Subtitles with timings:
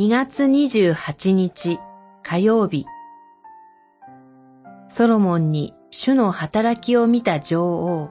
[0.00, 1.78] 2月28日
[2.22, 2.86] 火曜日。
[4.88, 8.08] ソロモンに主の働きを見た女王。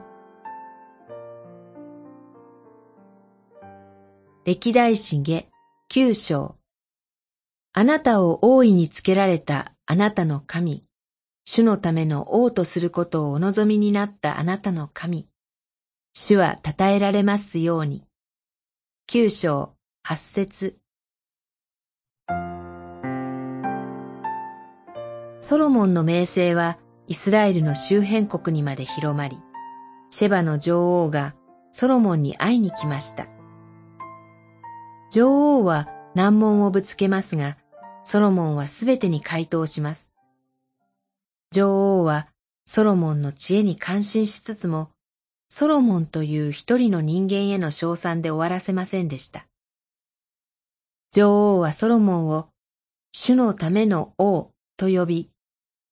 [4.44, 5.48] 歴代史下
[5.88, 6.54] 九章。
[7.72, 10.84] あなたを大いにつけられたあなたの神。
[11.44, 15.26] 主のための王とすることをお望みになったあなたの神。
[16.14, 18.04] 主は称えられますように。
[19.08, 20.79] 九章八節。
[25.42, 29.38] ソロモンの名声はイスラエルの周辺国にまで広まり、
[30.10, 31.34] シェバの女王が
[31.72, 33.26] ソロモンに会いに来ました。
[35.10, 37.56] 女王は難問をぶつけますが、
[38.04, 40.12] ソロモンはすべてに回答します。
[41.52, 42.28] 女王は
[42.64, 44.90] ソロモンの知恵に感心しつつも、
[45.48, 49.46] ソロモンという一人の人間への称賛で終わらせませんでした。
[51.12, 52.48] 女王はソロモンを
[53.12, 55.30] 主のための王と呼び、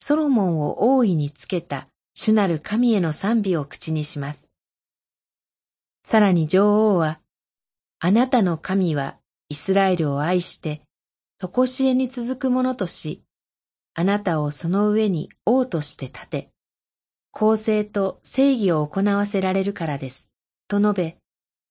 [0.00, 4.50] ソロモンを大いにつけた主なる神への賛美を口にします。
[6.04, 7.20] さらに女王は、
[7.98, 10.82] あなたの神はイスラエルを愛して、
[11.38, 13.22] とこしえに続くものとし、
[13.94, 16.48] あなたをその上に王として立て、
[17.30, 20.30] 公正と正義を行わせられるからです。
[20.68, 21.16] と述べ、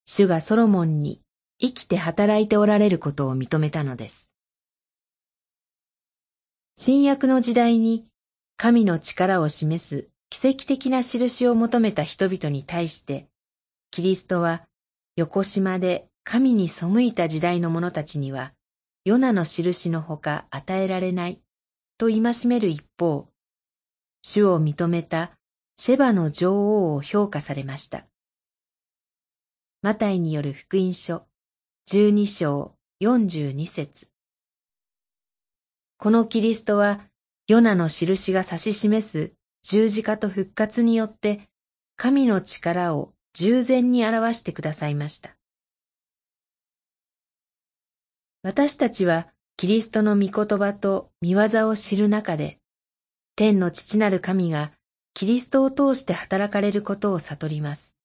[0.06, 1.22] 主がソロモンに
[1.60, 4.34] 生きて働いておられることを認めたのです。
[6.76, 8.06] 新約の時代に
[8.58, 13.28] 神の力を示す奇跡的な印を求めた人々に対して、
[13.92, 14.64] キリストは
[15.16, 18.54] 横島で神に背いた時代の者たちには、
[19.06, 21.40] ヨナの印のほか与えられない
[22.00, 23.30] と戒める一方、
[24.24, 25.32] 主を認めた
[25.78, 28.08] シェバの女王を評価されました。
[29.84, 31.28] マタイによる福音書
[31.86, 34.10] 十二章四十二節
[35.98, 37.02] このキリストは、
[37.48, 41.50] ヨナの印が指し示す十字架と復活によって、
[41.96, 45.38] 神の力を従前に表してくださいました。
[48.44, 52.60] 私たちはキリストの御言葉と御業を知る中で、
[53.36, 54.74] 天の父なる神が
[55.14, 57.96] キリストを通して働かれることを悟ります。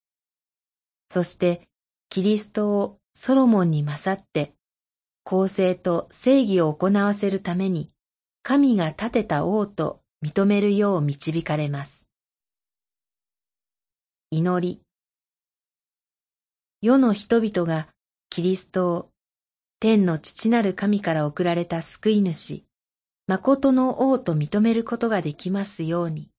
[1.11, 1.69] そして、
[2.09, 4.55] キリストをソロモンに勝って
[5.25, 7.89] 公正と正義を行わせるために、
[8.45, 12.09] 神が立てた王と認めるよう導かれます。
[14.31, 14.81] 祈り。
[16.81, 17.87] 世の人々が
[18.31, 19.11] キリストを
[19.79, 22.65] 天の父なる神から送られた救い主、
[23.29, 26.32] 誠の王と認めることができますように。